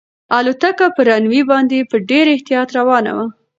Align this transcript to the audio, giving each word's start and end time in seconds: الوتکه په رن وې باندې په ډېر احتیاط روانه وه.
الوتکه 0.37 0.87
په 0.95 1.01
رن 1.07 1.23
وې 1.31 1.41
باندې 1.51 1.77
په 1.91 1.97
ډېر 2.09 2.25
احتیاط 2.35 2.69
روانه 2.79 3.11
وه. 3.17 3.25